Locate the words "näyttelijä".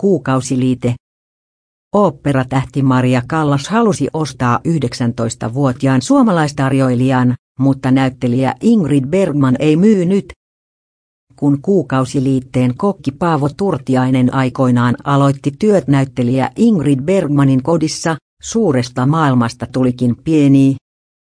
7.90-8.54, 15.88-16.50